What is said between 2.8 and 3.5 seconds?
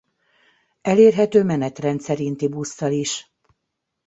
is.